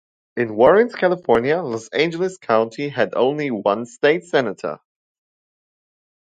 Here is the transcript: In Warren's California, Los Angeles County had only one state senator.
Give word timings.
In 0.35 0.55
Warren's 0.55 0.95
California, 0.95 1.61
Los 1.61 1.87
Angeles 1.89 2.39
County 2.39 2.89
had 2.89 3.13
only 3.13 3.51
one 3.51 3.85
state 3.85 4.23
senator. 4.23 4.79